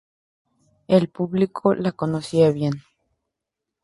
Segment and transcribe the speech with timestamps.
[0.87, 2.73] El público la conocía bien.